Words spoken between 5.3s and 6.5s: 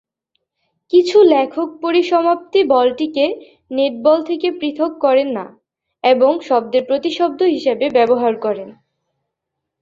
না এবং